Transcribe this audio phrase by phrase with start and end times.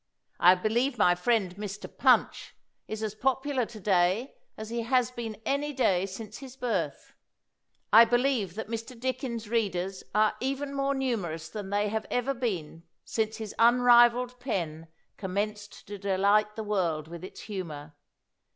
[0.39, 1.85] I believe my friend Mr.
[1.95, 2.55] "Punch"
[2.87, 7.13] is as popular to day as he has been any day since his birth;
[7.93, 8.95] I believe that ]\Ir.
[8.97, 14.87] Dickens's readers are even more numerous than they have ever been since his unrivaled pen
[15.17, 17.93] commenced to delight the world with its humor.